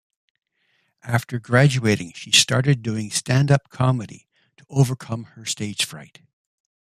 After 1.03 1.37
graduating 1.39 2.13
she 2.15 2.31
started 2.31 2.81
doing 2.81 3.11
stand-up 3.11 3.69
comedy 3.69 4.27
to 4.57 4.65
overcome 4.67 5.25
her 5.35 5.45
stage-fright. 5.45 6.21